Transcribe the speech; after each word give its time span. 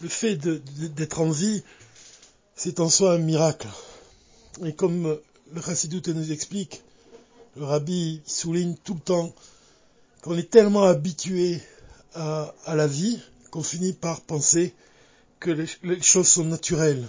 le 0.00 0.08
fait 0.08 0.36
d'être 0.36 1.20
en 1.20 1.30
vie, 1.30 1.62
c'est 2.56 2.80
en 2.80 2.88
soi 2.88 3.14
un 3.14 3.18
miracle. 3.18 3.68
Et 4.64 4.72
comme 4.72 5.18
le 5.52 5.62
Chassidut 5.62 6.02
nous 6.08 6.32
explique, 6.32 6.82
le 7.56 7.64
Rabbi 7.64 8.20
souligne 8.26 8.76
tout 8.84 8.94
le 8.94 9.00
temps 9.00 9.34
qu'on 10.22 10.36
est 10.36 10.50
tellement 10.50 10.84
habitué 10.84 11.60
à, 12.14 12.52
la 12.66 12.86
vie 12.86 13.18
qu'on 13.50 13.62
finit 13.62 13.92
par 13.92 14.20
penser 14.20 14.74
que 15.38 15.50
les, 15.50 16.02
choses 16.02 16.28
sont 16.28 16.44
naturelles. 16.44 17.06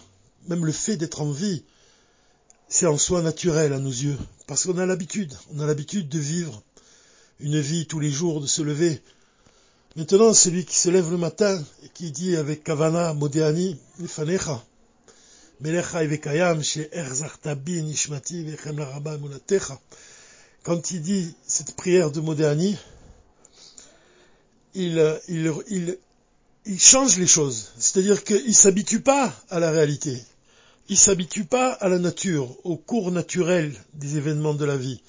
Même 0.48 0.66
le 0.66 0.72
fait 0.72 0.98
d'être 0.98 1.22
en 1.22 1.32
vie, 1.32 1.64
c'est 2.68 2.88
en 2.88 2.98
soi 2.98 3.22
naturel 3.22 3.74
à 3.74 3.80
nos 3.80 3.90
yeux, 3.90 4.18
parce 4.48 4.66
qu'on 4.66 4.78
a 4.78 4.86
l'habitude, 4.86 5.34
on 5.54 5.60
a 5.60 5.66
l'habitude 5.66 6.08
de 6.10 6.20
vivre 6.20 6.64
une 7.40 7.60
vie 7.60 7.86
tous 7.86 8.00
les 8.00 8.12
jours, 8.12 8.42
de 8.42 8.48
se 8.48 8.62
lever. 8.62 9.02
Maintenant, 9.98 10.34
celui 10.34 10.64
qui 10.64 10.78
se 10.78 10.90
lève 10.90 11.12
le 11.12 11.18
matin 11.18 11.62
et 11.84 11.90
qui 11.90 12.12
dit 12.12 12.38
avec 12.38 12.64
Kavana, 12.64 13.14
Modéani, 13.14 13.78
Ifanecha, 14.00 14.64
Melecha 15.60 16.06
Evekayam, 16.06 16.64
chez 16.64 16.88
Erzartabi, 16.94 17.84
Nishmati, 17.84 18.46
Vechem 18.46 18.78
Munatecha, 19.22 19.78
quand 20.64 20.92
il 20.92 21.02
dit 21.02 21.36
cette 21.46 21.76
prière 21.76 22.10
de 22.10 22.22
Modéani, 22.22 22.78
il, 24.76 25.20
il, 25.28 25.52
il, 25.70 25.98
il 26.66 26.80
change 26.80 27.18
les 27.18 27.28
choses. 27.28 27.74
C'est-à-dire 27.78 28.24
qu'il 28.24 28.56
s'habitue 28.56 29.02
pas 29.02 29.34
à 29.50 29.60
la 29.60 29.72
réalité. 29.72 30.18
Il 30.88 30.98
s'habitue 30.98 31.44
pas 31.44 31.74
à 31.74 31.90
la 31.90 32.00
nature, 32.00 32.56
au 32.64 32.78
cours 32.78 33.12
naturel 33.12 33.74
des 33.94 34.16
événements 34.16 34.54
de 34.54 34.64
la 34.64 34.78
vie. 34.78 35.02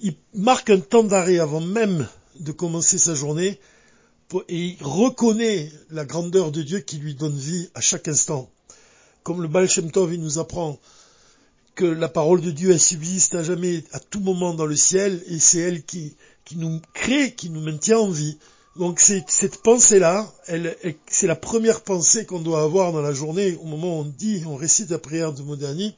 Il 0.00 0.16
marque 0.34 0.70
un 0.70 0.80
temps 0.80 1.04
d'arrêt 1.04 1.38
avant 1.38 1.60
même 1.60 2.08
de 2.40 2.50
commencer 2.50 2.98
sa 2.98 3.14
journée 3.14 3.60
et 4.48 4.58
il 4.58 4.76
reconnaît 4.80 5.70
la 5.90 6.04
grandeur 6.04 6.52
de 6.52 6.62
Dieu 6.62 6.80
qui 6.80 6.96
lui 6.96 7.14
donne 7.14 7.36
vie 7.36 7.68
à 7.74 7.80
chaque 7.80 8.08
instant. 8.08 8.50
Comme 9.22 9.42
le 9.42 9.48
Baal 9.48 9.68
Shem 9.68 9.90
Tov, 9.90 10.12
il 10.14 10.20
nous 10.20 10.38
apprend 10.38 10.78
que 11.74 11.84
la 11.84 12.08
parole 12.08 12.40
de 12.40 12.50
Dieu, 12.50 12.72
elle 12.72 12.80
subsiste 12.80 13.34
à 13.34 13.42
jamais, 13.42 13.84
à 13.92 14.00
tout 14.00 14.20
moment 14.20 14.54
dans 14.54 14.66
le 14.66 14.76
ciel, 14.76 15.22
et 15.26 15.38
c'est 15.38 15.58
elle 15.58 15.84
qui, 15.84 16.16
qui 16.44 16.56
nous 16.56 16.80
crée, 16.92 17.34
qui 17.34 17.50
nous 17.50 17.60
maintient 17.60 17.98
en 17.98 18.10
vie. 18.10 18.38
Donc 18.76 19.00
cette 19.00 19.62
pensée-là, 19.62 20.32
c'est 21.08 21.26
la 21.26 21.36
première 21.36 21.82
pensée 21.82 22.24
qu'on 22.24 22.40
doit 22.40 22.62
avoir 22.62 22.92
dans 22.92 23.02
la 23.02 23.12
journée 23.12 23.58
au 23.62 23.66
moment 23.66 23.98
où 23.98 24.00
on 24.00 24.04
dit, 24.04 24.42
on 24.46 24.56
récite 24.56 24.90
la 24.90 24.98
prière 24.98 25.32
de 25.32 25.42
Modani. 25.42 25.94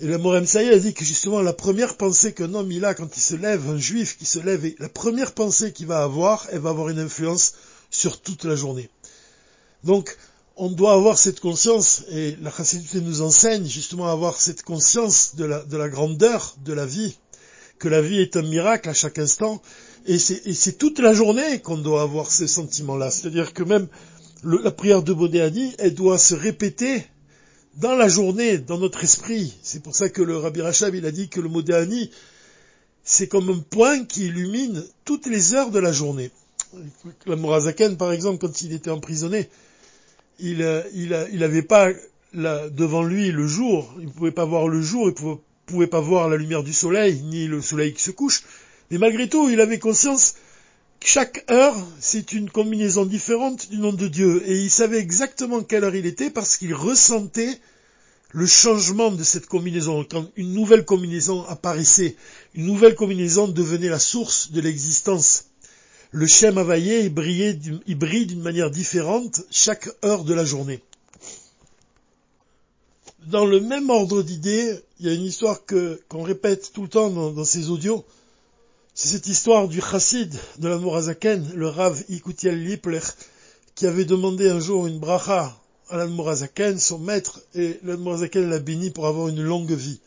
Et 0.00 0.06
le 0.06 0.16
Morem 0.16 0.44
a 0.54 0.78
dit 0.78 0.94
que 0.94 1.04
justement 1.04 1.42
la 1.42 1.52
première 1.52 1.96
pensée 1.96 2.32
qu'un 2.32 2.54
homme 2.54 2.70
il 2.70 2.84
a 2.84 2.94
quand 2.94 3.16
il 3.16 3.20
se 3.20 3.34
lève, 3.34 3.68
un 3.68 3.78
juif 3.78 4.16
qui 4.16 4.26
se 4.26 4.38
lève, 4.38 4.64
la 4.78 4.88
première 4.88 5.32
pensée 5.32 5.72
qu'il 5.72 5.88
va 5.88 6.04
avoir, 6.04 6.46
elle 6.52 6.60
va 6.60 6.70
avoir 6.70 6.88
une 6.88 7.00
influence 7.00 7.54
sur 7.90 8.20
toute 8.20 8.44
la 8.44 8.54
journée. 8.54 8.90
Donc 9.82 10.16
on 10.54 10.70
doit 10.70 10.92
avoir 10.92 11.18
cette 11.18 11.40
conscience, 11.40 12.04
et 12.10 12.36
la 12.42 12.52
chassidité 12.52 13.00
nous 13.00 13.22
enseigne 13.22 13.66
justement 13.66 14.08
à 14.08 14.12
avoir 14.12 14.40
cette 14.40 14.62
conscience 14.62 15.34
de 15.34 15.44
la, 15.44 15.64
de 15.64 15.76
la 15.76 15.88
grandeur 15.88 16.54
de 16.64 16.72
la 16.72 16.86
vie, 16.86 17.16
que 17.80 17.88
la 17.88 18.00
vie 18.00 18.20
est 18.20 18.36
un 18.36 18.42
miracle 18.42 18.88
à 18.88 18.94
chaque 18.94 19.18
instant, 19.18 19.60
et 20.06 20.18
c'est 20.18 20.78
toute 20.78 21.00
la 21.00 21.12
journée 21.12 21.60
qu'on 21.60 21.78
doit 21.78 22.02
avoir 22.02 22.30
ce 22.30 22.46
sentiment-là. 22.46 23.10
C'est-à-dire 23.10 23.52
que 23.52 23.64
même 23.64 23.88
la 24.44 24.70
prière 24.70 25.02
de 25.02 25.12
Bodéani, 25.12 25.74
elle 25.78 25.94
doit 25.94 26.18
se 26.18 26.34
répéter 26.34 27.04
dans 27.78 27.94
la 27.94 28.08
journée, 28.08 28.58
dans 28.58 28.78
notre 28.78 29.04
esprit. 29.04 29.56
C'est 29.62 29.82
pour 29.82 29.94
ça 29.94 30.08
que 30.08 30.22
le 30.22 30.36
Rabbi 30.36 30.60
Rachab, 30.60 30.94
il 30.94 31.06
a 31.06 31.10
dit 31.10 31.28
que 31.28 31.40
le 31.40 31.48
Modéani, 31.48 32.10
c'est 33.04 33.28
comme 33.28 33.48
un 33.50 33.58
point 33.58 34.04
qui 34.04 34.26
illumine 34.26 34.84
toutes 35.04 35.26
les 35.26 35.54
heures 35.54 35.70
de 35.70 35.78
la 35.78 35.92
journée. 35.92 36.30
Le 37.26 37.36
Morazaken, 37.36 37.96
par 37.96 38.12
exemple, 38.12 38.38
quand 38.38 38.60
il 38.62 38.72
était 38.72 38.90
emprisonné, 38.90 39.48
il 40.40 40.58
n'avait 41.34 41.62
pas 41.62 41.88
devant 42.34 43.02
lui 43.02 43.30
le 43.30 43.46
jour, 43.46 43.94
il 43.98 44.06
ne 44.06 44.10
pouvait 44.12 44.32
pas 44.32 44.44
voir 44.44 44.68
le 44.68 44.82
jour, 44.82 45.08
il 45.08 45.24
ne 45.24 45.36
pouvait 45.66 45.86
pas 45.86 46.00
voir 46.00 46.28
la 46.28 46.36
lumière 46.36 46.62
du 46.62 46.74
soleil, 46.74 47.22
ni 47.22 47.46
le 47.46 47.62
soleil 47.62 47.94
qui 47.94 48.02
se 48.02 48.10
couche. 48.10 48.42
Mais 48.90 48.98
malgré 48.98 49.28
tout, 49.28 49.48
il 49.48 49.60
avait 49.60 49.78
conscience 49.78 50.34
chaque 51.00 51.44
heure, 51.50 51.76
c'est 52.00 52.32
une 52.32 52.50
combinaison 52.50 53.06
différente 53.06 53.70
du 53.70 53.78
nom 53.78 53.92
de 53.92 54.08
Dieu. 54.08 54.42
Et 54.46 54.58
il 54.58 54.70
savait 54.70 54.98
exactement 54.98 55.62
quelle 55.62 55.84
heure 55.84 55.94
il 55.94 56.06
était 56.06 56.30
parce 56.30 56.56
qu'il 56.56 56.74
ressentait 56.74 57.58
le 58.32 58.46
changement 58.46 59.10
de 59.10 59.22
cette 59.22 59.46
combinaison. 59.46 60.04
Quand 60.04 60.26
une 60.36 60.52
nouvelle 60.52 60.84
combinaison 60.84 61.44
apparaissait, 61.46 62.16
une 62.54 62.66
nouvelle 62.66 62.94
combinaison 62.94 63.48
devenait 63.48 63.88
la 63.88 63.98
source 63.98 64.50
de 64.50 64.60
l'existence. 64.60 65.46
Le 66.10 66.26
Shem 66.26 66.58
Havaïe, 66.58 67.06
il, 67.06 67.80
il 67.86 67.98
brille 67.98 68.26
d'une 68.26 68.42
manière 68.42 68.70
différente 68.70 69.42
chaque 69.50 69.88
heure 70.04 70.24
de 70.24 70.34
la 70.34 70.44
journée. 70.44 70.80
Dans 73.26 73.44
le 73.44 73.60
même 73.60 73.90
ordre 73.90 74.22
d'idées, 74.22 74.80
il 75.00 75.06
y 75.06 75.10
a 75.10 75.14
une 75.14 75.24
histoire 75.24 75.60
qu'on 75.66 76.22
répète 76.22 76.72
tout 76.72 76.82
le 76.82 76.88
temps 76.88 77.10
dans 77.10 77.44
ces 77.44 77.68
audios, 77.68 78.04
c'est 79.00 79.10
cette 79.10 79.28
histoire 79.28 79.68
du 79.68 79.80
chassid 79.80 80.34
de 80.58 80.66
la 80.66 80.76
Morazaken, 80.76 81.52
le 81.54 81.68
Rav 81.68 82.02
Ikutiel 82.08 82.60
Lipler, 82.60 82.98
qui 83.76 83.86
avait 83.86 84.04
demandé 84.04 84.50
un 84.50 84.58
jour 84.58 84.88
une 84.88 84.98
bracha 84.98 85.56
à 85.88 85.96
l'Admorazaken, 85.98 86.80
son 86.80 86.98
maître, 86.98 87.40
et 87.54 87.78
l'Admorazaken 87.84 88.50
l'a 88.50 88.58
béni 88.58 88.90
pour 88.90 89.06
avoir 89.06 89.28
une 89.28 89.40
longue 89.40 89.70
vie. 89.70 90.00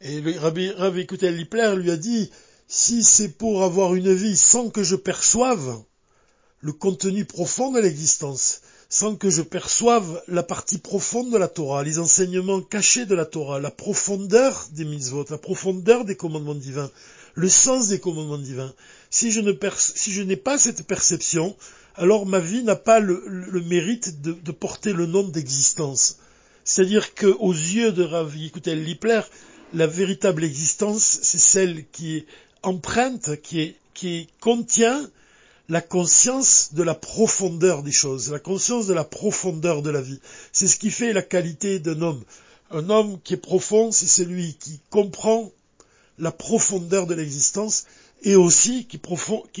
Et 0.00 0.22
le 0.22 0.32
Rav 0.38 0.98
Ikutiel 0.98 1.36
Lipler 1.36 1.74
lui 1.76 1.90
a 1.90 1.98
dit, 1.98 2.30
si 2.68 3.04
c'est 3.04 3.28
pour 3.28 3.64
avoir 3.64 3.94
une 3.94 4.14
vie 4.14 4.38
sans 4.38 4.70
que 4.70 4.82
je 4.82 4.96
perçoive 4.96 5.82
le 6.60 6.72
contenu 6.72 7.26
profond 7.26 7.70
de 7.70 7.80
l'existence, 7.80 8.62
sans 8.88 9.14
que 9.16 9.28
je 9.28 9.42
perçoive 9.42 10.22
la 10.26 10.42
partie 10.42 10.78
profonde 10.78 11.30
de 11.30 11.36
la 11.36 11.48
Torah, 11.48 11.82
les 11.82 11.98
enseignements 11.98 12.62
cachés 12.62 13.04
de 13.04 13.14
la 13.14 13.26
Torah, 13.26 13.60
la 13.60 13.70
profondeur 13.70 14.68
des 14.72 14.86
mitzvot, 14.86 15.26
la 15.28 15.36
profondeur 15.36 16.06
des 16.06 16.16
commandements 16.16 16.54
divins, 16.54 16.90
le 17.36 17.48
sens 17.48 17.88
des 17.88 18.00
commandements 18.00 18.38
divins. 18.38 18.74
Si 19.10 19.30
je 19.30 19.40
ne 19.40 19.52
si 19.78 20.12
je 20.12 20.22
n'ai 20.22 20.36
pas 20.36 20.58
cette 20.58 20.86
perception, 20.86 21.54
alors 21.94 22.26
ma 22.26 22.40
vie 22.40 22.64
n'a 22.64 22.76
pas 22.76 22.98
le, 22.98 23.62
mérite 23.66 24.20
de, 24.22 24.52
porter 24.52 24.92
le 24.92 25.06
nom 25.06 25.22
d'existence. 25.22 26.18
C'est-à-dire 26.64 27.14
qu'aux 27.14 27.52
yeux 27.52 27.92
de 27.92 28.02
Rav 28.02 28.36
Yikutel 28.36 28.82
Lipler, 28.82 29.20
la 29.74 29.86
véritable 29.86 30.44
existence, 30.44 31.20
c'est 31.22 31.38
celle 31.38 31.84
qui 31.92 32.16
est 32.16 32.26
empreinte, 32.62 33.30
qui 33.42 34.28
contient 34.40 35.08
la 35.68 35.80
conscience 35.80 36.74
de 36.74 36.82
la 36.82 36.94
profondeur 36.94 37.82
des 37.82 37.92
choses, 37.92 38.30
la 38.30 38.38
conscience 38.38 38.86
de 38.86 38.94
la 38.94 39.04
profondeur 39.04 39.82
de 39.82 39.90
la 39.90 40.00
vie. 40.00 40.20
C'est 40.52 40.68
ce 40.68 40.78
qui 40.78 40.90
fait 40.90 41.12
la 41.12 41.22
qualité 41.22 41.78
d'un 41.78 42.00
homme. 42.02 42.22
Un 42.70 42.88
homme 42.90 43.20
qui 43.22 43.34
est 43.34 43.38
profond, 43.38 43.92
c'est 43.92 44.06
celui 44.06 44.54
qui 44.54 44.80
comprend 44.90 45.52
la 46.18 46.32
profondeur 46.32 47.06
de 47.06 47.14
l'existence 47.14 47.84
et 48.22 48.34
aussi 48.34 48.86
qui, 48.86 48.98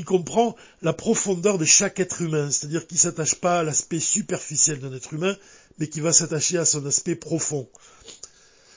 comprend 0.04 0.56
la 0.82 0.92
profondeur 0.92 1.58
de 1.58 1.64
chaque 1.64 2.00
être 2.00 2.22
humain, 2.22 2.50
c'est-à-dire 2.50 2.86
qui 2.86 2.94
ne 2.94 3.00
s'attache 3.00 3.34
pas 3.34 3.60
à 3.60 3.62
l'aspect 3.62 4.00
superficiel 4.00 4.80
d'un 4.80 4.94
être 4.94 5.12
humain, 5.12 5.36
mais 5.78 5.88
qui 5.88 6.00
va 6.00 6.12
s'attacher 6.12 6.58
à 6.58 6.64
son 6.64 6.84
aspect 6.86 7.14
profond. 7.16 7.68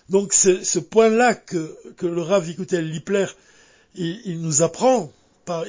Donc 0.10 0.34
c'est 0.34 0.64
ce 0.64 0.80
point-là 0.80 1.36
que, 1.36 1.76
le 2.02 2.22
Rav 2.22 2.48
Yikutel 2.48 2.90
Lipler, 2.90 3.28
il, 3.96 4.42
nous 4.42 4.62
apprend, 4.62 5.12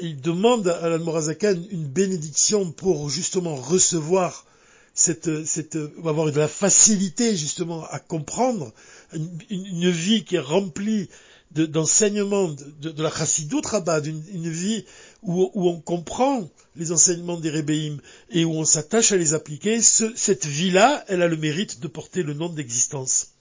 il 0.02 0.20
demande 0.20 0.68
à 0.68 0.88
l'Admorazakan 0.88 1.54
une 1.70 1.86
bénédiction 1.86 2.70
pour 2.72 3.08
justement 3.10 3.54
recevoir 3.54 4.44
cette, 4.92 5.46
cette, 5.46 5.78
avoir 6.04 6.30
de 6.30 6.38
la 6.38 6.48
facilité 6.48 7.36
justement 7.36 7.86
à 7.86 7.98
comprendre 7.98 8.72
une 9.12 9.90
vie 9.90 10.24
qui 10.24 10.36
est 10.36 10.40
remplie 10.40 11.08
d'enseignement 11.50 12.48
de, 12.48 12.90
de, 12.90 13.02
la 13.02 13.10
chassidoute 13.10 13.66
rabat, 13.66 14.00
d'une 14.00 14.22
une 14.32 14.48
vie 14.48 14.84
où, 15.22 15.50
où, 15.54 15.68
on 15.68 15.80
comprend 15.80 16.48
les 16.76 16.92
enseignements 16.92 17.38
des 17.38 17.50
rébéim 17.50 17.98
et 18.30 18.44
où 18.44 18.52
on 18.52 18.64
s'attache 18.64 19.10
à 19.12 19.16
les 19.16 19.34
appliquer, 19.34 19.80
cette 19.80 20.46
vie-là, 20.46 21.04
elle 21.08 21.22
a 21.22 21.28
le 21.28 21.36
mérite 21.36 21.80
de 21.80 21.88
porter 21.88 22.22
le 22.22 22.34
nom 22.34 22.48
d'existence. 22.48 23.32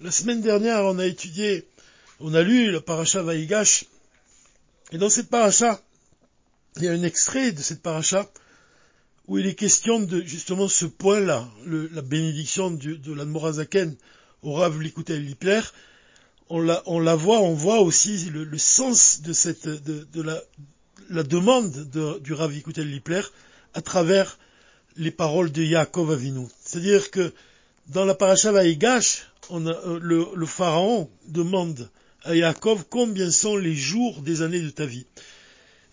La 0.00 0.10
semaine 0.10 0.42
dernière, 0.42 0.84
on 0.84 0.98
a 0.98 1.06
étudié, 1.06 1.66
on 2.20 2.34
a 2.34 2.42
lu 2.42 2.70
le 2.70 2.80
paracha 2.80 3.22
Vaïgash, 3.22 3.86
et 4.90 4.98
dans 4.98 5.08
cette 5.08 5.30
paracha, 5.30 5.80
il 6.76 6.84
y 6.84 6.88
a 6.88 6.92
un 6.92 7.02
extrait 7.02 7.52
de 7.52 7.62
cette 7.62 7.80
paracha 7.80 8.30
où 9.28 9.38
il 9.38 9.46
est 9.46 9.54
question 9.54 10.00
de 10.00 10.20
justement 10.20 10.68
ce 10.68 10.84
point-là, 10.84 11.48
la 11.66 12.02
bénédiction 12.02 12.70
de, 12.70 12.94
de 12.94 13.12
l'Admorazaken, 13.14 13.96
au 14.42 14.54
Rav 14.54 14.80
Likutel 14.80 15.24
Lipler, 15.24 15.60
on 16.48 16.60
la, 16.60 16.82
on 16.86 17.00
la 17.00 17.14
voit, 17.14 17.40
on 17.40 17.54
voit 17.54 17.80
aussi 17.80 18.30
le, 18.30 18.58
sens 18.58 19.22
de 19.22 20.22
la, 20.22 21.22
demande 21.22 21.70
de, 21.90 22.18
du 22.18 22.32
Rav 22.32 22.52
Likutel 22.52 22.88
Lipler 22.88 23.22
à 23.74 23.80
travers 23.80 24.38
les 24.96 25.10
paroles 25.10 25.50
de 25.50 25.62
Yaakov 25.62 26.10
Avinu. 26.10 26.46
C'est-à-dire 26.62 27.10
que 27.10 27.32
dans 27.88 28.04
la 28.04 28.14
paracha 28.14 28.52
Vaïgash, 28.52 29.28
euh, 29.50 29.98
le, 30.00 30.26
le, 30.34 30.46
pharaon 30.46 31.08
demande 31.26 31.88
à 32.24 32.34
Yaakov 32.34 32.84
combien 32.88 33.30
sont 33.30 33.56
les 33.56 33.74
jours 33.74 34.20
des 34.20 34.42
années 34.42 34.60
de 34.60 34.70
ta 34.70 34.86
vie. 34.86 35.06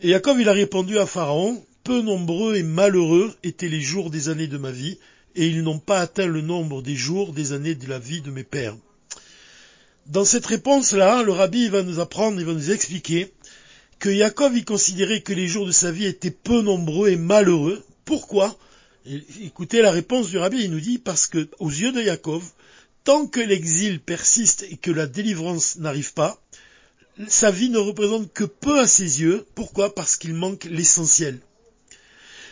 Et 0.01 0.09
Yaakov, 0.09 0.39
il 0.39 0.49
a 0.49 0.53
répondu 0.53 0.97
à 0.97 1.05
Pharaon, 1.05 1.63
peu 1.83 2.01
nombreux 2.01 2.55
et 2.55 2.63
malheureux 2.63 3.33
étaient 3.43 3.67
les 3.67 3.81
jours 3.81 4.09
des 4.09 4.29
années 4.29 4.47
de 4.47 4.57
ma 4.57 4.71
vie, 4.71 4.97
et 5.35 5.47
ils 5.47 5.63
n'ont 5.63 5.79
pas 5.79 5.99
atteint 5.99 6.27
le 6.27 6.41
nombre 6.41 6.81
des 6.81 6.95
jours 6.95 7.33
des 7.33 7.53
années 7.53 7.75
de 7.75 7.87
la 7.87 7.99
vie 7.99 8.21
de 8.21 8.31
mes 8.31 8.43
pères. 8.43 8.75
Dans 10.07 10.25
cette 10.25 10.45
réponse-là, 10.45 11.23
le 11.23 11.31
rabbi 11.31 11.69
va 11.69 11.83
nous 11.83 11.99
apprendre, 11.99 12.39
il 12.39 12.45
va 12.45 12.53
nous 12.53 12.71
expliquer 12.71 13.31
que 13.99 14.09
Yaakov 14.09 14.57
y 14.57 14.63
considérait 14.63 15.21
que 15.21 15.33
les 15.33 15.47
jours 15.47 15.67
de 15.67 15.71
sa 15.71 15.91
vie 15.91 16.05
étaient 16.05 16.31
peu 16.31 16.61
nombreux 16.61 17.09
et 17.09 17.15
malheureux. 17.15 17.83
Pourquoi? 18.05 18.57
Écoutez 19.41 19.81
la 19.81 19.91
réponse 19.91 20.29
du 20.29 20.37
rabbi, 20.37 20.63
il 20.63 20.71
nous 20.71 20.79
dit 20.79 20.97
parce 20.97 21.27
que 21.27 21.47
aux 21.59 21.69
yeux 21.69 21.91
de 21.91 22.01
Yaakov, 22.01 22.43
tant 23.03 23.27
que 23.27 23.39
l'exil 23.39 23.99
persiste 23.99 24.65
et 24.69 24.77
que 24.77 24.91
la 24.91 25.05
délivrance 25.05 25.77
n'arrive 25.77 26.13
pas, 26.13 26.41
sa 27.27 27.51
vie 27.51 27.69
ne 27.69 27.77
représente 27.77 28.31
que 28.33 28.45
peu 28.45 28.79
à 28.79 28.87
ses 28.87 29.21
yeux. 29.21 29.45
Pourquoi? 29.53 29.93
Parce 29.93 30.15
qu'il 30.15 30.33
manque 30.33 30.63
l'essentiel. 30.65 31.39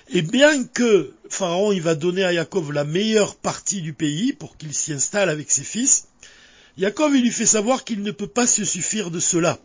Et 0.10 0.22
bien 0.22 0.64
que 0.64 1.14
Pharaon 1.30 1.74
il 1.74 1.82
va 1.82 1.96
donner 1.96 2.24
à 2.24 2.32
Yaakov 2.32 2.72
la 2.72 2.86
meilleure 2.86 3.36
partie 3.36 3.82
du 3.82 3.94
pays 3.94 4.32
pour 4.32 4.56
qu'il 4.56 4.74
s'y 4.74 4.94
installe 4.94 5.30
avec 5.30 5.52
ses 5.52 5.64
fils, 5.64 6.08
Yaakov 6.78 7.16
il 7.16 7.24
lui 7.24 7.32
fait 7.32 7.46
savoir 7.46 7.84
qu'il 7.84 8.02
ne 8.02 8.12
peut 8.12 8.28
pas 8.28 8.48
se 8.48 8.64
suffire 8.64 9.12
de 9.12 9.20
cela 9.20 9.60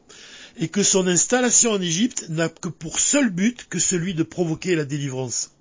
et 0.59 0.69
que 0.69 0.83
son 0.83 1.07
installation 1.07 1.73
en 1.73 1.81
Égypte 1.81 2.27
n'a 2.29 2.49
que 2.49 2.69
pour 2.69 2.99
seul 2.99 3.31
but 3.31 3.67
que 3.69 3.79
celui 3.79 4.15
de 4.15 4.23
provoquer 4.23 4.75
la 4.75 4.85
délivrance. 4.85 5.53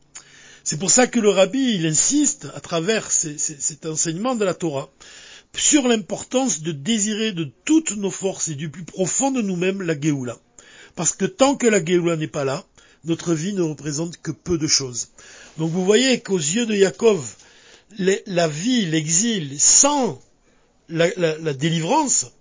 C'est 0.63 0.79
pour 0.79 0.91
ça 0.91 1.07
que 1.07 1.19
le 1.19 1.29
rabbi, 1.29 1.75
il 1.75 1.85
insiste, 1.85 2.47
à 2.55 2.59
travers 2.59 3.11
cet 3.11 3.85
enseignement 3.85 4.35
de 4.35 4.45
la 4.45 4.53
Torah, 4.53 4.89
sur 5.55 5.87
l'importance 5.87 6.61
de 6.61 6.71
désirer 6.71 7.31
de 7.31 7.49
toutes 7.65 7.95
nos 7.97 8.11
forces 8.11 8.49
et 8.49 8.55
du 8.55 8.69
plus 8.69 8.83
profond 8.83 9.31
de 9.31 9.41
nous-mêmes 9.41 9.81
la 9.81 9.99
Géoula. 9.99 10.37
Parce 10.95 11.13
que 11.13 11.25
tant 11.25 11.55
que 11.55 11.67
la 11.67 11.83
Géoula 11.83 12.15
n'est 12.15 12.27
pas 12.27 12.45
là, 12.45 12.65
notre 13.05 13.33
vie 13.33 13.53
ne 13.53 13.61
représente 13.61 14.17
que 14.21 14.31
peu 14.31 14.57
de 14.57 14.67
choses. 14.67 15.09
Donc 15.57 15.71
vous 15.71 15.85
voyez 15.85 16.19
qu'aux 16.19 16.37
yeux 16.37 16.65
de 16.65 16.75
Yaakov, 16.75 17.35
la 17.97 18.47
vie, 18.47 18.85
l'exil, 18.85 19.59
sans 19.59 20.21
la 20.89 21.53
délivrance, 21.53 22.31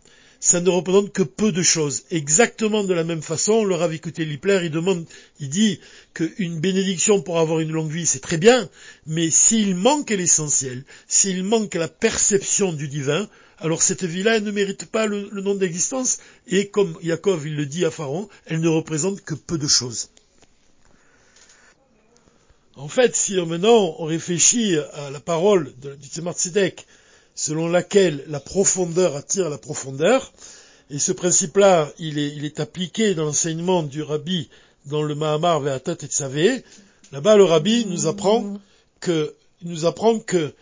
ça 0.41 0.63
ne 0.63 0.71
représente 0.71 1.13
que 1.13 1.23
peu 1.23 1.53
de 1.53 1.63
choses. 1.63 2.05
Exactement 2.11 2.83
de 2.83 2.95
la 2.95 3.05
même 3.05 3.23
façon, 3.23 3.63
le 3.63 3.75
Rav 3.75 3.93
Lipler, 3.93 4.61
il 4.65 4.71
demande, 4.71 5.05
il 5.39 5.51
dit 5.51 5.79
qu'une 6.15 6.59
bénédiction 6.59 7.21
pour 7.21 7.39
avoir 7.39 7.61
une 7.61 7.71
longue 7.71 7.91
vie, 7.91 8.07
c'est 8.07 8.21
très 8.21 8.39
bien, 8.39 8.69
mais 9.07 9.31
s'il 9.31 9.77
manque 9.77 10.11
l'essentiel, 10.11 10.85
s'il 11.07 11.45
manque 11.45 11.75
la 11.75 11.89
perception 11.89 12.73
du 12.73 12.89
divin, 12.89 13.29
alors 13.59 13.83
cette 13.83 14.05
vie-là, 14.05 14.39
elle 14.39 14.45
ne 14.45 14.51
mérite 14.51 14.87
pas 14.87 15.07
le, 15.07 15.29
nom 15.43 15.55
d'existence, 15.55 16.19
et 16.49 16.69
comme 16.69 16.97
Yaakov, 17.03 17.47
il 17.47 17.57
le 17.57 17.67
dit 17.67 17.85
à 17.85 17.91
Pharaon, 17.91 18.29
elle 18.47 18.61
ne 18.61 18.69
représente 18.69 19.21
que 19.21 19.35
peu 19.35 19.59
de 19.59 19.69
choses. 19.69 20.09
En 22.77 22.89
fait, 22.89 23.17
si 23.17 23.35
maintenant 23.37 23.97
on 23.99 24.05
réfléchit 24.05 24.77
à 24.95 25.11
la 25.11 25.21
parole 25.21 25.73
du 25.81 26.09
Tzemar 26.09 26.35
Tzedek, 26.35 26.87
selon 27.35 27.69
laquelle 27.69 28.25
la 28.29 28.39
profondeur 28.39 29.17
attire 29.17 29.49
la 29.49 29.59
profondeur. 29.59 30.33
Et 30.91 30.99
ce 30.99 31.13
principe-là, 31.13 31.91
il 31.99 32.19
est, 32.19 32.61
appliqué 32.61 33.15
dans 33.15 33.25
l'enseignement 33.25 33.83
du 33.83 34.03
rabbi 34.03 34.49
dans 34.87 35.03
le 35.03 35.15
Mahamar 35.15 35.61
Ve'atat 35.61 35.97
et 36.03 36.07
Tzavé. 36.07 36.65
Là-bas, 37.13 37.37
le 37.37 37.45
rabbi 37.45 37.87
nous 37.87 38.07
apprend 38.07 38.59
que, 39.01 39.35
nous 39.63 39.87
apprend 39.87 40.19
que 40.19 40.53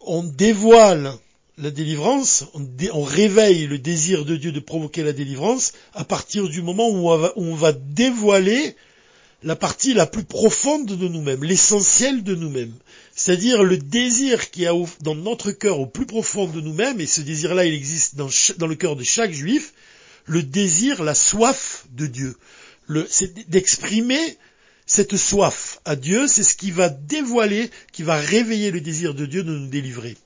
on 0.00 0.22
dévoile 0.22 1.12
la 1.58 1.70
délivrance, 1.70 2.46
on, 2.54 3.02
réveille 3.02 3.66
le 3.66 3.78
désir 3.78 4.24
de 4.24 4.36
Dieu 4.36 4.52
de 4.52 4.60
provoquer 4.60 5.02
la 5.02 5.12
délivrance 5.12 5.72
à 5.92 6.04
partir 6.04 6.48
du 6.48 6.62
moment 6.62 6.88
où 6.88 7.10
on 7.10 7.54
va 7.54 7.72
dévoiler 7.72 8.74
la 9.42 9.56
partie 9.56 9.94
la 9.94 10.06
plus 10.06 10.24
profonde 10.24 10.86
de 10.86 11.08
nous-mêmes, 11.08 11.44
l'essentiel 11.44 12.22
de 12.22 12.34
nous-mêmes. 12.34 12.74
C'est-à-dire 13.14 13.62
le 13.62 13.78
désir 13.78 14.50
qui 14.50 14.66
a 14.66 14.72
dans 15.00 15.14
notre 15.14 15.52
cœur 15.52 15.80
au 15.80 15.86
plus 15.86 16.06
profond 16.06 16.46
de 16.46 16.60
nous-mêmes, 16.60 17.00
et 17.00 17.06
ce 17.06 17.20
désir-là 17.20 17.64
il 17.64 17.74
existe 17.74 18.16
dans, 18.16 18.66
le 18.66 18.74
cœur 18.74 18.96
de 18.96 19.04
chaque 19.04 19.32
juif, 19.32 19.72
le 20.26 20.42
désir, 20.42 21.02
la 21.02 21.14
soif 21.14 21.86
de 21.92 22.06
Dieu. 22.06 22.36
c'est 23.08 23.48
d'exprimer 23.48 24.38
cette 24.86 25.16
soif 25.16 25.80
à 25.84 25.96
Dieu, 25.96 26.26
c'est 26.26 26.42
ce 26.42 26.56
qui 26.56 26.70
va 26.70 26.88
dévoiler, 26.88 27.70
qui 27.92 28.02
va 28.02 28.16
réveiller 28.16 28.70
le 28.70 28.80
désir 28.80 29.14
de 29.14 29.24
Dieu 29.24 29.42
de 29.42 29.56
nous 29.56 29.68
délivrer. 29.68 30.16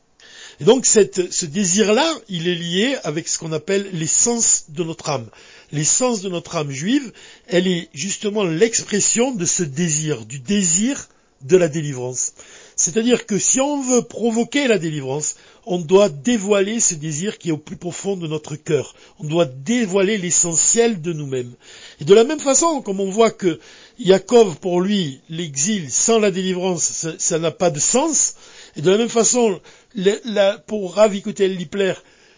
Et 0.60 0.64
donc 0.64 0.86
ce 0.86 1.44
désir-là, 1.46 2.14
il 2.28 2.48
est 2.48 2.54
lié 2.54 2.96
avec 3.04 3.28
ce 3.28 3.38
qu'on 3.38 3.52
appelle 3.52 3.88
l'essence 3.92 4.66
de 4.68 4.84
notre 4.84 5.10
âme. 5.10 5.28
L'essence 5.72 6.20
de 6.20 6.28
notre 6.28 6.56
âme 6.56 6.70
juive, 6.70 7.12
elle 7.48 7.66
est 7.66 7.88
justement 7.94 8.44
l'expression 8.44 9.32
de 9.32 9.44
ce 9.44 9.62
désir, 9.62 10.24
du 10.24 10.38
désir 10.38 11.08
de 11.42 11.56
la 11.56 11.68
délivrance. 11.68 12.32
C'est-à-dire 12.76 13.26
que 13.26 13.38
si 13.38 13.60
on 13.60 13.80
veut 13.80 14.02
provoquer 14.02 14.66
la 14.66 14.78
délivrance, 14.78 15.36
on 15.66 15.78
doit 15.78 16.08
dévoiler 16.08 16.80
ce 16.80 16.94
désir 16.94 17.38
qui 17.38 17.50
est 17.50 17.52
au 17.52 17.58
plus 17.58 17.76
profond 17.76 18.16
de 18.16 18.26
notre 18.26 18.56
cœur. 18.56 18.94
On 19.18 19.24
doit 19.24 19.44
dévoiler 19.44 20.18
l'essentiel 20.18 21.00
de 21.00 21.12
nous-mêmes. 21.12 21.52
Et 22.00 22.04
de 22.04 22.14
la 22.14 22.24
même 22.24 22.40
façon, 22.40 22.82
comme 22.82 23.00
on 23.00 23.10
voit 23.10 23.30
que 23.30 23.60
Yaakov, 23.98 24.56
pour 24.56 24.80
lui, 24.80 25.20
l'exil 25.28 25.90
sans 25.90 26.18
la 26.18 26.30
délivrance, 26.30 27.06
ça 27.18 27.38
n'a 27.38 27.50
pas 27.50 27.70
de 27.70 27.80
sens, 27.80 28.34
et 28.76 28.82
de 28.82 28.90
la 28.90 28.98
même 28.98 29.08
façon, 29.08 29.60
pour 30.66 30.94
Rav 30.94 31.12
Lipler, 31.12 31.94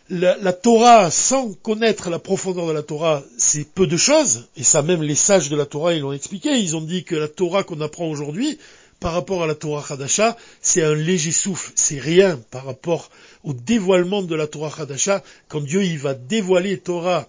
la, 0.08 0.36
la, 0.36 0.52
Torah, 0.52 1.10
sans 1.10 1.52
connaître 1.54 2.10
la 2.10 2.18
profondeur 2.18 2.68
de 2.68 2.72
la 2.72 2.82
Torah, 2.82 3.24
c'est 3.38 3.66
peu 3.68 3.86
de 3.86 3.96
choses, 3.96 4.46
et 4.56 4.62
ça 4.62 4.82
même 4.82 5.02
les 5.02 5.16
sages 5.16 5.48
de 5.48 5.56
la 5.56 5.66
Torah, 5.66 5.94
ils 5.94 6.02
l'ont 6.02 6.12
expliqué, 6.12 6.50
ils 6.58 6.76
ont 6.76 6.80
dit 6.80 7.02
que 7.02 7.16
la 7.16 7.26
Torah 7.26 7.64
qu'on 7.64 7.80
apprend 7.80 8.06
aujourd'hui, 8.06 8.58
par 9.00 9.12
rapport 9.12 9.42
à 9.42 9.46
la 9.46 9.54
Torah 9.54 9.84
Hadasha, 9.90 10.36
c'est 10.62 10.82
un 10.82 10.94
léger 10.94 11.32
souffle, 11.32 11.72
c'est 11.74 11.98
rien 11.98 12.40
par 12.50 12.64
rapport 12.64 13.10
au 13.44 13.52
dévoilement 13.52 14.22
de 14.22 14.34
la 14.34 14.46
Torah 14.46 14.72
Hadasha, 14.78 15.22
quand 15.48 15.60
Dieu 15.60 15.82
il 15.84 15.98
va 15.98 16.14
dévoiler 16.14 16.78
Torah 16.78 17.28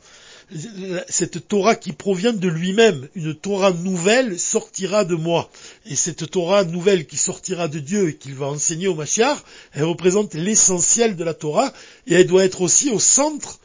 cette 1.10 1.48
Torah 1.48 1.76
qui 1.76 1.92
provient 1.92 2.34
de 2.34 2.48
lui-même, 2.48 3.08
une 3.16 3.36
Torah 3.36 3.72
nouvelle 3.72 4.40
sortira 4.40 5.04
de 5.04 5.16
moi. 5.16 5.50
Et 5.86 5.96
cette 5.96 6.32
Torah 6.32 6.64
nouvelle 6.64 7.06
qui 7.06 7.18
sortira 7.18 7.68
de 7.68 7.80
Dieu 7.80 8.10
et 8.10 8.16
qu'il 8.16 8.36
va 8.36 8.48
enseigner 8.48 8.88
au 8.88 8.96
Mashiach, 8.96 9.38
elle 9.74 9.84
représente 9.84 10.34
l'essentiel 10.36 11.16
de 11.16 11.24
la 11.24 11.34
Torah 11.34 11.74
et 12.06 12.14
elle 12.14 12.28
doit 12.28 12.46
être 12.46 12.62
aussi 12.62 12.90
au 12.92 13.00
centre 13.00 13.60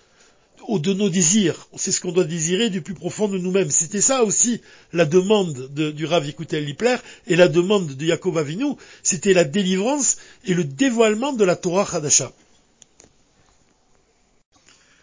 de 0.68 0.92
nos 0.92 1.08
désirs. 1.08 1.68
C'est 1.76 1.92
ce 1.92 2.00
qu'on 2.00 2.12
doit 2.12 2.24
désirer 2.24 2.70
du 2.70 2.82
plus 2.82 2.94
profond 2.94 3.28
de 3.28 3.38
nous-mêmes. 3.38 3.70
C'était 3.70 4.00
ça 4.00 4.24
aussi 4.24 4.60
la 4.92 5.04
demande 5.04 5.72
du 5.72 6.04
Rav 6.06 6.26
Yekutel 6.26 6.64
Lipler 6.64 6.96
et 7.26 7.36
la 7.36 7.48
demande 7.48 7.94
de 7.94 8.04
Yaakov 8.04 8.38
Avinu. 8.38 8.74
C'était 9.02 9.34
la 9.34 9.44
délivrance 9.44 10.18
et 10.44 10.54
le 10.54 10.64
dévoilement 10.64 11.32
de 11.32 11.44
la 11.44 11.56
Torah 11.56 11.88
Hadasha. 11.92 12.32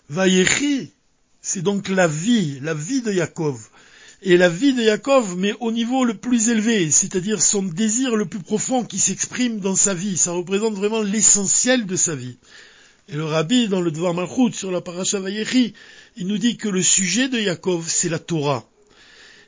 Vayechi, 0.09 0.91
c'est 1.49 1.63
donc 1.63 1.89
la 1.89 2.07
vie, 2.07 2.59
la 2.61 2.75
vie 2.75 3.01
de 3.01 3.11
Yaakov. 3.11 3.59
Et 4.21 4.37
la 4.37 4.49
vie 4.49 4.73
de 4.73 4.83
Yaakov, 4.83 5.35
mais 5.35 5.55
au 5.59 5.71
niveau 5.71 6.05
le 6.05 6.13
plus 6.13 6.49
élevé, 6.49 6.91
c'est-à-dire 6.91 7.41
son 7.41 7.63
désir 7.63 8.15
le 8.15 8.27
plus 8.27 8.39
profond 8.39 8.83
qui 8.83 8.99
s'exprime 8.99 9.59
dans 9.59 9.75
sa 9.75 9.95
vie. 9.95 10.15
Ça 10.15 10.31
représente 10.31 10.75
vraiment 10.75 11.01
l'essentiel 11.01 11.87
de 11.87 11.95
sa 11.95 12.13
vie. 12.13 12.37
Et 13.07 13.15
le 13.15 13.25
rabbi, 13.25 13.67
dans 13.67 13.81
le 13.81 13.89
Devar 13.89 14.13
Malchut, 14.13 14.53
sur 14.53 14.69
la 14.69 14.81
Parasha 14.81 15.19
Vayechi, 15.19 15.73
il 16.17 16.27
nous 16.27 16.37
dit 16.37 16.55
que 16.55 16.69
le 16.69 16.83
sujet 16.83 17.29
de 17.29 17.39
Yaakov, 17.39 17.85
c'est 17.87 18.09
la 18.09 18.19
Torah. 18.19 18.69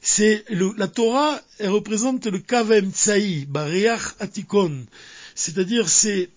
C'est 0.02 0.44
la 0.50 0.88
Torah, 0.88 1.40
elle 1.60 1.70
représente 1.70 2.26
le 2.26 2.40
Kavem 2.40 2.90
Tsaï, 2.92 3.46
Bareach 3.46 4.16
Atikon. 4.20 4.88
C'est-à-dire, 5.36 5.88
c'est 5.88 6.32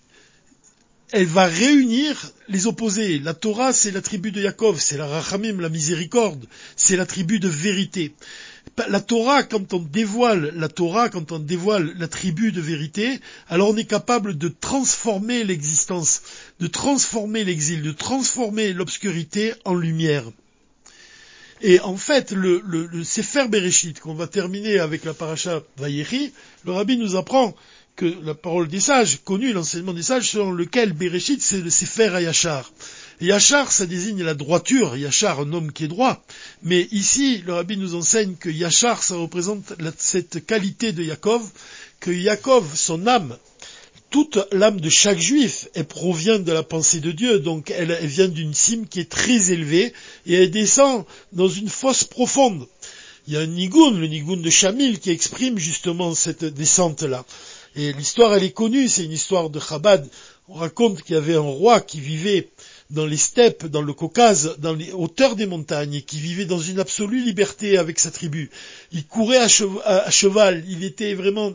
elle 1.15 1.27
va 1.27 1.45
réunir 1.45 2.29
les 2.49 2.67
opposés. 2.67 3.19
La 3.19 3.33
Torah, 3.33 3.71
c'est 3.71 3.91
la 3.91 4.01
tribu 4.01 4.33
de 4.33 4.41
Yaakov, 4.41 4.81
c'est 4.81 4.97
la 4.97 5.07
Rachamim, 5.07 5.61
la 5.61 5.69
miséricorde, 5.69 6.45
c'est 6.75 6.97
la 6.97 7.05
tribu 7.05 7.39
de 7.39 7.47
vérité. 7.47 8.13
La 8.89 8.99
Torah, 8.99 9.43
quand 9.43 9.73
on 9.73 9.79
dévoile 9.79 10.51
la 10.57 10.67
Torah, 10.67 11.07
quand 11.07 11.31
on 11.31 11.39
dévoile 11.39 11.93
la 11.97 12.09
tribu 12.09 12.51
de 12.51 12.59
vérité, 12.59 13.21
alors 13.47 13.69
on 13.69 13.77
est 13.77 13.85
capable 13.85 14.37
de 14.37 14.49
transformer 14.49 15.45
l'existence, 15.45 16.21
de 16.59 16.67
transformer 16.67 17.45
l'exil, 17.45 17.81
de 17.81 17.93
transformer 17.93 18.73
l'obscurité 18.73 19.53
en 19.63 19.73
lumière. 19.73 20.25
Et 21.61 21.79
en 21.79 21.95
fait, 21.95 22.33
le, 22.33 22.61
le, 22.67 23.03
Sefer 23.05 23.47
Bereshit, 23.47 24.01
qu'on 24.01 24.15
va 24.15 24.27
terminer 24.27 24.79
avec 24.79 25.05
la 25.05 25.13
paracha 25.13 25.63
Vayechi, 25.77 26.33
le 26.65 26.73
rabbi 26.73 26.97
nous 26.97 27.15
apprend 27.15 27.55
que 27.95 28.05
la 28.23 28.33
parole 28.33 28.67
des 28.67 28.79
sages, 28.79 29.19
connue 29.23 29.53
l'enseignement 29.53 29.93
des 29.93 30.03
sages, 30.03 30.29
selon 30.29 30.51
lequel 30.51 30.93
Bereshit, 30.93 31.41
c'est 31.41 31.61
le 31.61 31.69
Sefer 31.69 32.09
à 32.13 32.21
Yachar. 32.21 32.71
Yachar, 33.21 33.71
ça 33.71 33.85
désigne 33.85 34.23
la 34.23 34.33
droiture, 34.33 34.97
Yachar, 34.97 35.39
un 35.39 35.53
homme 35.53 35.71
qui 35.71 35.85
est 35.85 35.89
droit. 35.89 36.21
Mais 36.63 36.87
ici, 36.91 37.41
le 37.45 37.53
rabbi 37.53 37.77
nous 37.77 37.95
enseigne 37.95 38.35
que 38.35 38.49
Yachar, 38.49 39.01
ça 39.01 39.15
représente 39.15 39.73
cette 39.97 40.45
qualité 40.45 40.91
de 40.91 41.03
Yaakov, 41.03 41.49
que 42.01 42.11
Yaakov, 42.11 42.75
son 42.75 43.07
âme, 43.07 43.37
toute 44.09 44.39
l'âme 44.51 44.81
de 44.81 44.89
chaque 44.89 45.19
juif, 45.19 45.67
elle 45.73 45.85
provient 45.85 46.39
de 46.39 46.51
la 46.51 46.63
pensée 46.63 46.99
de 46.99 47.11
Dieu, 47.11 47.39
donc 47.39 47.71
elle, 47.71 47.93
vient 48.05 48.27
d'une 48.27 48.53
cime 48.53 48.87
qui 48.87 48.99
est 48.99 49.09
très 49.09 49.51
élevée, 49.51 49.93
et 50.25 50.33
elle 50.33 50.51
descend 50.51 51.05
dans 51.31 51.49
une 51.49 51.69
fosse 51.69 52.03
profonde. 52.03 52.67
il 53.27 53.33
y 53.33 53.37
a 53.37 53.41
un 53.41 53.47
nigoun, 53.47 53.99
le 53.99 54.07
nigoun 54.07 54.41
de 54.41 54.49
Shamil, 54.49 54.99
qui 54.99 55.11
exprime 55.11 55.57
justement 55.57 56.13
cette 56.13 56.45
descente-là. 56.45 57.25
Et 57.77 57.91
l'histoire, 57.91 58.33
elle 58.33 58.43
est 58.43 58.51
connue, 58.51 58.87
c'est 58.87 59.03
une 59.03 59.11
histoire 59.11 59.49
de 59.49 59.59
Chabad. 59.59 60.07
On 60.47 60.53
raconte 60.53 61.01
qu'il 61.01 61.15
y 61.15 61.17
avait 61.17 61.35
un 61.35 61.39
roi 61.39 61.81
qui 61.81 61.99
vivait 61.99 62.49
dans 62.89 63.05
les 63.05 63.17
steppes, 63.17 63.65
dans 63.65 63.81
le 63.81 63.91
Caucase, 63.91 64.55
dans 64.59 64.73
les 64.73 64.93
hauteurs 64.93 65.35
des 65.35 65.45
montagnes, 65.45 65.95
et 65.95 66.01
qui 66.01 66.19
vivait 66.19 66.45
dans 66.45 66.59
une 66.59 66.79
absolue 66.79 67.21
liberté 67.21 67.77
avec 67.77 67.99
sa 67.99 68.11
tribu. 68.11 68.49
Il 68.93 69.05
courait 69.05 69.39
à, 69.39 70.09
cheval, 70.09 70.63
il 70.69 70.85
était 70.85 71.15
vraiment 71.15 71.51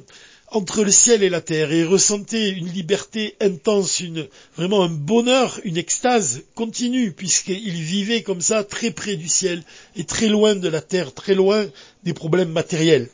entre 0.48 0.82
le 0.82 0.90
ciel 0.90 1.22
et 1.22 1.30
la 1.30 1.40
terre, 1.40 1.72
et 1.72 1.80
il 1.80 1.86
ressentait 1.86 2.50
une 2.50 2.68
liberté 2.68 3.36
intense, 3.40 4.02
vraiment 4.56 4.82
un 4.82 4.88
bonheur, 4.88 5.58
une 5.64 5.78
extase 5.78 6.42
continue, 6.54 7.12
puisqu'il 7.12 7.80
vivait 7.80 8.22
comme 8.22 8.40
ça 8.40 8.64
très 8.64 8.90
près 8.90 9.16
du 9.16 9.28
ciel, 9.28 9.62
et 9.96 10.04
très 10.04 10.28
loin 10.28 10.54
de 10.56 10.68
la 10.68 10.82
terre, 10.82 11.14
très 11.14 11.34
loin 11.34 11.64
des 12.02 12.12
problèmes 12.12 12.50
matériels. 12.50 13.08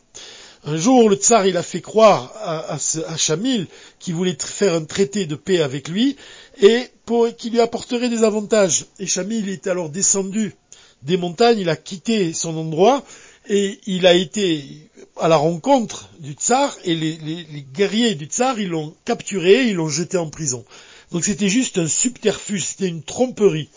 Un 0.69 0.79
jour, 0.79 1.09
le 1.09 1.15
tsar, 1.15 1.47
il 1.47 1.57
a 1.57 1.63
fait 1.63 1.81
croire 1.81 2.33
à, 2.43 2.75
à, 2.75 3.17
Chamil 3.17 3.69
qu'il 4.01 4.17
voulait 4.17 4.37
faire 4.41 4.75
un 4.75 4.83
traité 4.83 5.25
de 5.25 5.37
paix 5.37 5.61
avec 5.61 5.89
lui 5.89 6.17
et 6.61 6.91
qu'il 7.39 7.53
lui 7.53 7.61
apporterait 7.61 8.09
des 8.09 8.25
avantages. 8.25 8.87
Et 8.99 9.07
Chamil 9.07 9.49
est 9.49 9.69
alors 9.69 9.91
descendu 9.91 10.57
des 11.03 11.17
montagnes, 11.17 11.61
il 11.61 11.69
a 11.69 11.77
quitté 11.77 12.33
son 12.33 12.57
endroit 12.57 13.05
et 13.49 13.79
il 13.87 14.09
a 14.09 14.15
été 14.15 14.91
à 15.21 15.29
la 15.29 15.37
rencontre 15.37 16.11
du 16.19 16.33
tsar 16.33 16.77
et 16.83 16.97
les, 16.97 17.17
les 17.17 17.65
guerriers 17.73 18.17
du 18.17 18.25
tsar, 18.25 18.59
ils 18.59 18.71
l'ont 18.71 18.93
capturé, 19.05 19.69
ils 19.69 19.77
l'ont 19.77 19.89
jeté 19.89 20.17
en 20.17 20.31
prison. 20.31 20.65
Donc 21.13 21.25
c'était 21.25 21.49
juste 21.49 21.79
un 21.79 21.87
subterfuge, 21.87 22.65
c'était 22.65 22.89
une 22.89 23.05
tromperie. 23.05 23.69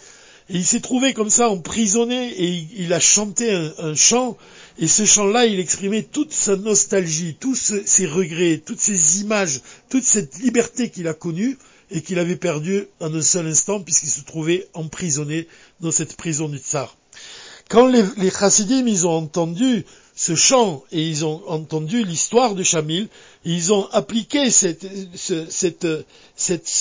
Et 0.50 0.58
il 0.58 0.66
s'est 0.66 0.80
trouvé 0.80 1.14
comme 1.14 1.30
ça 1.30 1.50
emprisonné 1.50 2.30
et 2.30 2.68
il, 2.78 2.92
a 2.94 3.00
chanté 3.00 3.52
un, 3.52 3.94
chant. 3.94 4.36
Et 4.80 4.88
ce 4.88 5.06
chant-là, 5.06 5.46
il 5.46 5.60
exprimait 5.60 6.02
toute 6.02 6.34
sa 6.34 6.56
nostalgie, 6.56 7.36
tous 7.40 7.56
ses 7.86 8.06
regrets, 8.08 8.62
toutes 8.66 8.80
ses 8.80 9.22
images, 9.22 9.62
toute 9.90 10.04
cette 10.04 10.40
liberté 10.40 10.90
qu'il 10.90 11.08
a 11.08 11.14
connue 11.14 11.58
et 11.92 12.02
qu'il 12.02 12.18
avait 12.18 12.36
perdue 12.36 12.88
en 13.00 13.14
un 13.14 13.22
seul 13.22 13.46
instant 13.46 13.80
puisqu'il 13.80 14.10
se 14.10 14.22
trouvait 14.22 14.68
emprisonné 14.74 15.48
dans 15.82 15.92
cette 15.92 16.16
prison 16.16 16.50
du 16.50 16.58
tsar. 16.58 16.98
Quand 17.70 17.86
les, 17.86 18.04
les 18.18 18.32
chassidim, 18.32 18.88
ils 18.88 19.06
ont 19.06 19.18
entendu 19.18 19.86
ce 20.20 20.36
chant. 20.36 20.84
Et 20.92 21.02
ils 21.02 21.24
ont 21.24 21.42
entendu 21.48 22.04
l'histoire 22.04 22.54
de 22.54 22.62
Chamil, 22.62 23.08
ils 23.46 23.72
ont 23.72 23.88
appliqué 23.92 24.52
ce, 24.52 24.76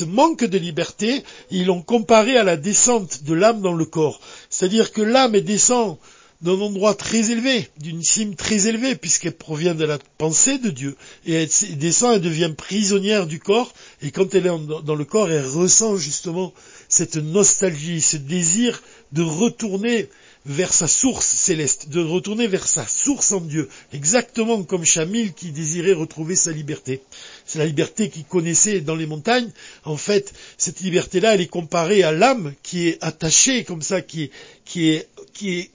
manque 0.05 0.45
de 0.45 0.59
liberté, 0.59 1.23
ils 1.53 1.67
l'ont 1.67 1.83
comparé 1.83 2.37
à 2.37 2.43
la 2.43 2.57
descente 2.57 3.23
de 3.23 3.35
l'âme 3.35 3.63
dans 3.63 3.75
le 3.75 3.85
corps. 3.85 4.21
C'est-à-dire 4.51 4.91
que 4.91 5.03
l'âme 5.03 5.39
descend 5.41 5.99
d'un 6.43 6.61
endroit 6.61 6.95
très 6.95 7.31
élevé, 7.31 7.69
d'une 7.79 8.03
cime 8.03 8.35
très 8.35 8.67
élevée, 8.67 8.97
puisqu'elle 8.97 9.37
provient 9.37 9.77
de 9.77 9.85
la 9.85 9.99
pensée 10.19 10.59
de 10.59 10.71
Dieu, 10.71 10.97
et 11.25 11.35
elle 11.35 11.49
descend, 11.79 12.15
elle 12.17 12.21
devient 12.21 12.53
prisonnière 12.57 13.29
du 13.29 13.39
corps, 13.39 13.73
et 14.03 14.11
quand 14.11 14.35
elle 14.35 14.47
est 14.47 14.83
dans 14.85 14.95
le 14.97 15.05
corps, 15.05 15.31
elle 15.31 15.47
ressent 15.47 15.97
justement 15.97 16.53
cette 16.89 17.17
nostalgie, 17.17 18.01
ce 18.01 18.17
désir 18.17 18.83
de 19.13 19.23
retourner 19.23 20.09
vers 20.47 20.73
sa 20.73 20.89
source 20.89 21.27
céleste, 21.27 21.89
de 21.89 22.01
retourner 22.01 22.47
vers 22.47 22.67
sa 22.67 22.87
source 22.87 23.33
en 23.33 23.41
Dieu, 23.41 23.69
exactement 23.93 24.63
comme 24.63 24.85
Chamil 24.85 25.33
qui 25.33 25.51
désirait 25.51 25.93
retrouver 25.93 26.37
sa 26.37 26.53
liberté. 26.53 27.03
C'est 27.45 27.59
la 27.59 27.67
liberté 27.67 28.09
qu'il 28.09 28.25
connaissait 28.25 28.81
dans 28.81 28.97
les 28.97 29.07
montagnes. 29.07 29.51
En 29.85 29.97
fait, 29.97 30.33
cette 30.57 30.81
liberté-là, 30.81 31.35
elle 31.35 31.41
est 31.41 31.47
comparée 31.47 32.03
à 32.03 32.13
l'âme 32.13 32.55
qui 32.63 32.89
est 32.89 32.99
attachée 33.03 33.65
comme 33.65 33.83
ça, 33.83 34.01
qui 34.01 34.25
est, 34.25 34.31
qui 34.65 34.91
est, 34.91 35.09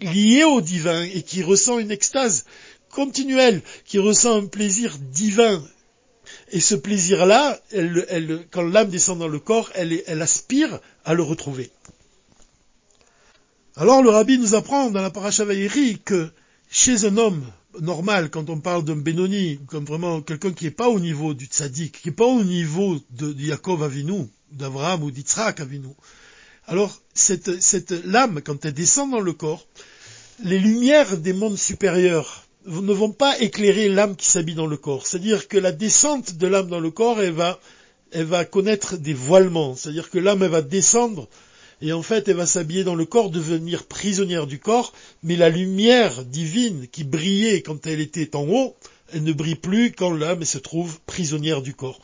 liée 0.01 0.43
au 0.43 0.62
divin 0.62 1.03
et 1.03 1.22
qui 1.22 1.43
ressent 1.43 1.79
une 1.79 1.91
extase 1.91 2.46
continuelle, 2.89 3.62
qui 3.86 4.00
ressent 4.00 4.38
un 4.38 4.46
plaisir 4.46 4.98
divin. 5.00 5.63
Et 6.51 6.60
ce 6.60 6.75
plaisir-là, 6.75 7.60
quand 8.51 8.62
l'âme 8.62 8.89
descend 8.89 9.20
dans 9.20 9.27
le 9.27 9.39
corps, 9.39 9.72
elle, 9.74 10.01
elle 10.05 10.22
aspire 10.22 10.79
à 11.05 11.13
le 11.13 11.24
retrouver. 11.24 11.72
Alors 13.75 14.03
le 14.03 14.11
rabbi 14.11 14.37
nous 14.37 14.53
apprend 14.53 14.91
dans 14.91 15.01
la 15.01 15.09
paracha 15.09 15.45
que 16.05 16.29
chez 16.69 17.05
un 17.05 17.17
homme 17.17 17.43
normal, 17.81 18.29
quand 18.29 18.51
on 18.51 18.59
parle 18.59 18.85
d'un 18.85 18.95
Benoni, 18.95 19.59
comme 19.65 19.85
vraiment 19.85 20.21
quelqu'un 20.21 20.51
qui 20.51 20.65
n'est 20.65 20.71
pas 20.71 20.89
au 20.89 20.99
niveau 20.99 21.33
du 21.33 21.45
tzaddik, 21.45 22.01
qui 22.03 22.09
n'est 22.09 22.13
pas 22.13 22.27
au 22.27 22.43
niveau 22.43 22.99
de, 23.09 23.33
Yaakov 23.33 23.81
Avinu, 23.81 24.27
d'Abraham 24.51 25.01
ou 25.01 25.09
d'Yitzhak 25.09 25.59
Avinu, 25.59 25.87
alors 26.67 27.01
cette, 27.15 27.61
cette 27.61 27.91
lame, 28.05 28.41
quand 28.43 28.63
elle 28.63 28.73
descend 28.73 29.09
dans 29.09 29.19
le 29.19 29.33
corps, 29.33 29.65
les 30.43 30.59
lumières 30.59 31.17
des 31.17 31.33
mondes 31.33 31.57
supérieurs 31.57 32.45
ne 32.67 32.93
vont 32.93 33.11
pas 33.11 33.39
éclairer 33.39 33.89
l'âme 33.89 34.15
qui 34.15 34.29
s'habille 34.29 34.53
dans 34.53 34.67
le 34.67 34.77
corps. 34.77 35.07
C'est-à-dire 35.07 35.47
que 35.47 35.57
la 35.57 35.71
descente 35.71 36.35
de 36.35 36.45
l'âme 36.45 36.67
dans 36.67 36.79
le 36.79 36.91
corps, 36.91 37.19
elle 37.19 37.33
va, 37.33 37.59
elle 38.11 38.25
va 38.25 38.45
connaître 38.45 38.97
des 38.97 39.15
voilements. 39.15 39.75
C'est-à-dire 39.75 40.11
que 40.11 40.19
l'âme, 40.19 40.43
elle 40.43 40.51
va 40.51 40.61
descendre 40.61 41.27
et 41.83 41.91
en 41.91 42.01
fait 42.01 42.29
elle 42.29 42.37
va 42.37 42.45
s'habiller 42.45 42.85
dans 42.85 42.95
le 42.95 43.05
corps, 43.05 43.29
devenir 43.29 43.83
prisonnière 43.83 44.47
du 44.47 44.57
corps, 44.57 44.93
mais 45.21 45.35
la 45.35 45.49
lumière 45.49 46.23
divine 46.23 46.87
qui 46.87 47.03
brillait 47.03 47.61
quand 47.61 47.85
elle 47.85 47.99
était 47.99 48.37
en 48.37 48.47
haut, 48.47 48.75
elle 49.11 49.23
ne 49.23 49.33
brille 49.33 49.55
plus 49.55 49.91
quand 49.91 50.11
l'âme 50.11 50.45
se 50.45 50.57
trouve 50.57 50.99
prisonnière 51.01 51.61
du 51.61 51.73
corps. 51.73 51.99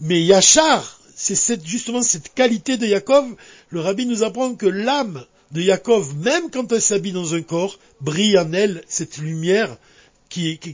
Mais 0.00 0.22
Yachar, 0.22 1.00
c'est 1.16 1.66
justement 1.66 2.02
cette 2.02 2.34
qualité 2.34 2.76
de 2.76 2.86
Yaakov, 2.86 3.34
le 3.70 3.80
rabbi 3.80 4.06
nous 4.06 4.22
apprend 4.22 4.54
que 4.54 4.66
l'âme 4.66 5.24
de 5.50 5.60
Yaakov, 5.60 6.16
même 6.18 6.48
quand 6.52 6.70
elle 6.70 6.80
s'habille 6.80 7.12
dans 7.12 7.34
un 7.34 7.42
corps, 7.42 7.80
brille 8.00 8.38
en 8.38 8.52
elle 8.52 8.84
cette 8.86 9.18
lumière 9.18 9.76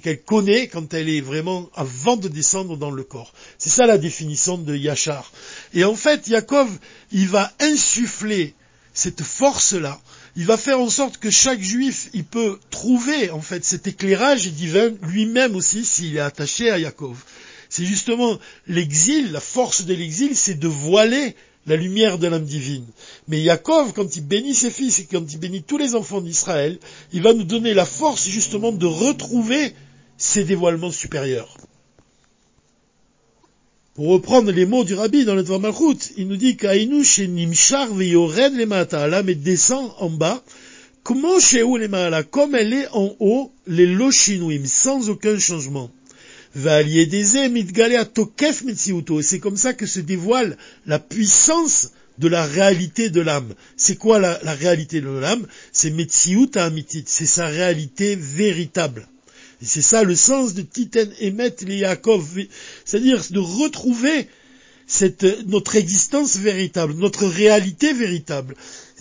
qu'elle 0.02 0.23
connaît 0.23 0.69
quand 0.69 0.95
elle 0.95 1.09
est 1.09 1.21
vraiment 1.21 1.69
avant 1.75 2.16
de 2.16 2.28
descendre 2.28 2.76
dans 2.76 2.90
le 2.90 3.02
corps. 3.02 3.33
C'est 3.59 3.71
ça 3.71 3.87
la 3.87 3.99
définition 3.99 4.59
de 4.59 4.75
Yachar. 4.75 5.31
Et 5.75 5.85
en 5.85 5.95
fait, 5.95 6.28
Yaakov, 6.28 6.69
il 7.12 7.28
va 7.28 7.52
insuffler 7.61 8.54
cette 8.95 9.23
force-là. 9.23 10.00
Il 10.37 10.47
va 10.47 10.57
faire 10.57 10.81
en 10.81 10.88
sorte 10.88 11.19
que 11.19 11.31
chaque 11.31 11.61
juif, 11.61 12.09
il 12.14 12.25
peut 12.25 12.59
trouver, 12.71 13.31
en 13.31 13.40
fait, 13.40 13.64
cet 13.64 13.87
éclairage 13.87 14.47
divin 14.49 14.90
lui-même 15.02 15.57
aussi 15.57 15.85
s'il 15.85 16.16
est 16.16 16.21
attaché 16.21 16.71
à 16.71 16.78
Yaakov. 16.78 17.16
C'est 17.73 17.87
justement 17.87 18.38
l'exil, 18.67 19.33
la 19.33 19.41
force 19.41 19.87
de 19.87 19.95
l'exil, 19.95 20.37
c'est 20.37 20.59
de 20.59 20.69
voiler 20.69 21.35
la 21.67 21.75
lumière 21.75 22.19
de 22.19 22.26
l'âme 22.26 22.45
divine. 22.45 22.85
Mais 23.29 23.41
Yaakov, 23.41 23.95
quand 23.95 24.14
il 24.14 24.26
bénit 24.26 24.55
ses 24.55 24.69
fils 24.69 24.99
et 24.99 25.07
quand 25.07 25.25
il 25.33 25.38
bénit 25.38 25.62
tous 25.62 25.79
les 25.79 25.95
enfants 25.95 26.21
d'Israël, 26.21 26.79
il 27.14 27.23
va 27.23 27.33
nous 27.33 27.45
donner 27.45 27.73
la 27.73 27.87
force 27.87 28.29
justement 28.29 28.73
de 28.73 28.85
retrouver 28.85 29.73
ces 30.19 30.45
dévoilements 30.45 30.91
supérieurs. 30.91 31.57
Pour 33.95 34.09
reprendre 34.09 34.52
les 34.52 34.67
mots 34.67 34.85
du 34.85 34.93
rabbi 34.93 35.25
dans 35.25 35.35
le 35.35 35.43
Dvar 35.43 35.61
il 36.19 36.29
nous 36.29 36.37
dit 36.37 36.59
qu'Aïnou 36.59 37.02
chez 37.02 37.26
Nimchar 37.26 37.95
veyored 37.95 38.52
les 38.52 38.67
l'âme 38.67 39.33
descend 39.33 39.93
en 39.99 40.11
bas, 40.11 40.45
comment 41.02 41.41
chez 41.41 41.64
les 41.64 42.23
comme 42.31 42.55
elle 42.55 42.75
est 42.75 42.88
en 42.93 43.17
haut, 43.19 43.50
les 43.67 43.87
loshinouim, 43.87 44.67
sans 44.67 45.09
aucun 45.09 45.38
changement. 45.38 45.91
C'est 49.23 49.38
comme 49.40 49.56
ça 49.56 49.73
que 49.73 49.87
se 49.87 50.00
dévoile 50.00 50.56
la 50.87 50.99
puissance 50.99 51.92
de 52.18 52.28
la 52.28 52.44
réalité 52.44 53.09
de 53.11 53.21
l'âme. 53.21 53.54
C'est 53.76 53.97
quoi 53.97 54.18
la, 54.18 54.38
réalité 54.54 55.00
de 55.00 55.09
l'âme? 55.09 55.47
C'est 55.73 55.90
Metsiout 55.90 56.50
Amitit, 56.56 57.04
c'est 57.06 57.26
sa 57.26 57.47
réalité 57.47 58.16
véritable. 58.16 59.09
Et 59.62 59.64
c'est 59.64 59.82
ça 59.82 60.02
le 60.02 60.14
sens 60.14 60.54
de 60.54 60.62
Titen 60.62 61.11
Emet 61.21 61.56
Yaakov, 61.66 62.40
c'est-à-dire 62.85 63.23
de 63.30 63.38
retrouver 63.38 64.28
notre 65.47 65.76
existence 65.76 66.37
véritable, 66.37 66.94
notre 66.94 67.26
réalité 67.26 67.92
véritable. 67.92 68.56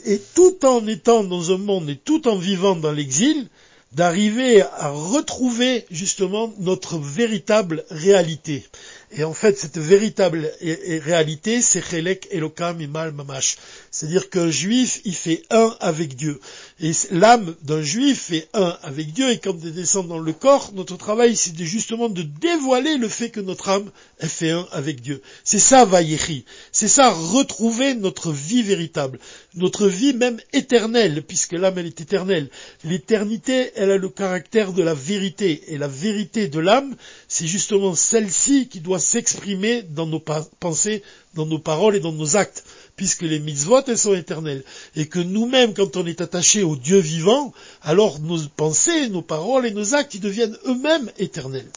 Et 0.05 0.21
tout 0.35 0.65
en 0.65 0.87
étant 0.87 1.23
dans 1.23 1.51
un 1.51 1.57
monde 1.57 1.89
et 1.89 1.97
tout 1.97 2.27
en 2.27 2.37
vivant 2.37 2.75
dans 2.75 2.91
l'exil, 2.91 3.47
d'arriver 3.93 4.61
à 4.61 4.89
retrouver 4.89 5.85
justement 5.91 6.53
notre 6.59 6.97
véritable 6.97 7.83
réalité. 7.89 8.65
Et 9.13 9.25
en 9.25 9.33
fait, 9.33 9.57
cette 9.57 9.77
véritable 9.77 10.49
réalité, 10.61 11.61
c'est 11.61 11.81
Chelek 11.81 12.29
Elokam 12.31 12.79
Imal 12.79 13.11
Mamash. 13.11 13.57
C'est-à-dire 13.91 14.29
qu'un 14.29 14.49
juif, 14.49 15.01
il 15.03 15.15
fait 15.15 15.43
un 15.49 15.75
avec 15.81 16.15
Dieu. 16.15 16.39
Et 16.79 16.91
l'âme 17.11 17.53
d'un 17.61 17.81
juif 17.81 18.27
fait 18.27 18.47
un 18.53 18.77
avec 18.83 19.11
Dieu. 19.11 19.29
Et 19.29 19.39
quand 19.39 19.53
il 19.61 19.73
descend 19.73 20.07
dans 20.07 20.17
le 20.17 20.31
corps, 20.31 20.71
notre 20.75 20.95
travail, 20.95 21.35
c'est 21.35 21.57
justement 21.65 22.07
de 22.07 22.21
dévoiler 22.21 22.95
le 22.95 23.09
fait 23.09 23.29
que 23.29 23.41
notre 23.41 23.67
âme, 23.67 23.91
elle 24.19 24.29
fait 24.29 24.51
un 24.51 24.65
avec 24.71 25.01
Dieu. 25.01 25.21
C'est 25.43 25.59
ça, 25.59 25.83
Vayechi. 25.83 26.45
C'est 26.71 26.87
ça, 26.87 27.11
retrouver 27.11 27.95
notre 27.95 28.31
vie 28.31 28.63
véritable. 28.63 29.19
Notre 29.55 29.87
vie 29.87 30.13
même 30.13 30.39
éternelle, 30.53 31.21
puisque 31.21 31.51
l'âme, 31.51 31.77
elle 31.77 31.87
est 31.87 31.99
éternelle. 31.99 32.49
L'éternité, 32.85 33.71
elle 33.75 33.91
a 33.91 33.97
le 33.97 34.09
caractère 34.09 34.71
de 34.71 34.83
la 34.83 34.93
vérité. 34.93 35.63
Et 35.67 35.77
la 35.77 35.89
vérité 35.89 36.47
de 36.47 36.59
l'âme, 36.59 36.95
c'est 37.27 37.47
justement 37.47 37.93
celle-ci 37.93 38.69
qui 38.69 38.79
doit 38.79 39.00
s'exprimer 39.01 39.81
dans 39.81 40.07
nos 40.07 40.21
pensées, 40.21 41.03
dans 41.33 41.45
nos 41.45 41.59
paroles 41.59 41.97
et 41.97 41.99
dans 41.99 42.13
nos 42.13 42.37
actes, 42.37 42.63
puisque 42.95 43.23
les 43.23 43.39
mitzvot, 43.39 43.81
elles 43.87 43.97
sont 43.97 44.13
éternelles. 44.13 44.63
Et 44.95 45.07
que 45.07 45.19
nous-mêmes, 45.19 45.73
quand 45.73 45.97
on 45.97 46.05
est 46.05 46.21
attaché 46.21 46.63
au 46.63 46.75
Dieu 46.75 46.99
vivant, 46.99 47.53
alors 47.81 48.19
nos 48.19 48.39
pensées, 48.47 49.09
nos 49.09 49.21
paroles 49.21 49.65
et 49.65 49.71
nos 49.71 49.95
actes, 49.95 50.15
ils 50.15 50.21
deviennent 50.21 50.57
eux-mêmes 50.65 51.11
éternels. 51.17 51.69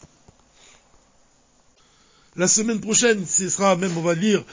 La 2.37 2.47
semaine 2.47 2.81
prochaine, 2.81 3.25
ce 3.25 3.49
sera 3.49 3.75
même, 3.75 3.97
on 3.97 4.01
va 4.01 4.13
lire, 4.13 4.43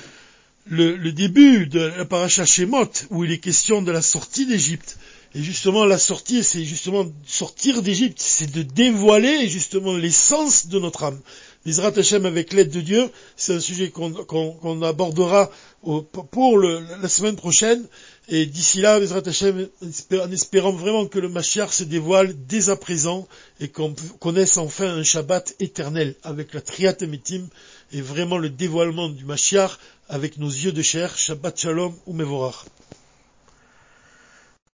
le, 0.67 1.11
début 1.11 1.67
de 1.67 1.81
la 1.81 2.05
paracha 2.05 2.45
Shemot, 2.45 2.91
où 3.11 3.25
il 3.25 3.33
est 3.33 3.39
question 3.39 3.83
de 3.83 3.91
la 3.91 4.03
sortie 4.03 4.47
d'Égypte. 4.47 4.99
Et 5.35 5.43
justement, 5.43 5.85
la 5.85 5.99
sortie, 5.99 6.45
c'est 6.45 6.65
justement 6.65 7.07
sortir 7.27 7.83
d'Égypte, 7.83 8.21
c'est 8.21 8.53
de 8.53 8.63
dévoiler 8.63 9.49
justement 9.49 9.97
l'essence 9.97 10.67
de 10.67 10.79
notre 10.79 11.05
âme. 11.05 11.21
L'Israt 11.65 11.93
Hashem 11.97 12.27
avec 12.27 12.53
l'aide 12.53 12.71
de 12.71 12.81
Dieu, 12.81 13.09
c'est 13.37 13.55
un 13.55 13.61
sujet 13.61 13.91
qu'on 13.91 14.83
abordera 14.83 15.51
pour 15.83 16.59
la 16.59 17.09
semaine 17.09 17.37
prochaine. 17.37 17.85
Et 18.29 18.47
d'ici 18.47 18.81
là, 18.81 18.99
l'Israt 18.99 19.23
Hashem, 19.25 19.69
en 20.13 20.33
espérant 20.33 20.73
vraiment 20.73 21.07
que 21.07 21.21
le 21.21 21.29
Mashiach 21.29 21.71
se 21.71 21.85
dévoile 21.85 22.35
dès 22.47 22.69
à 22.69 22.77
présent 22.77 23.29
et 23.61 23.69
qu'on 23.69 23.95
connaisse 24.19 24.57
enfin 24.57 24.89
un 24.89 25.05
Shabbat 25.05 25.55
éternel 25.61 26.17
avec 26.25 26.53
la 26.53 26.61
Triat 26.61 26.97
Emitim 27.01 27.47
et 27.93 28.01
vraiment 28.01 28.39
le 28.39 28.51
dévoilement 28.51 29.09
du 29.09 29.25
Mashiach 29.25 29.79
avec 30.09 30.39
nos 30.39 30.51
yeux 30.51 30.73
de 30.73 30.83
chair. 30.83 31.17
Shabbat 31.17 31.61
Shalom 31.61 31.95
ou 32.07 32.13
Mevorach. 32.13 32.65